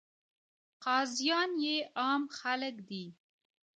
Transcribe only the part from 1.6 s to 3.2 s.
یې عام خلک دي.